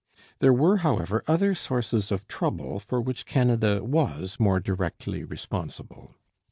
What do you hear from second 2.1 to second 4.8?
of trouble for which Canada was more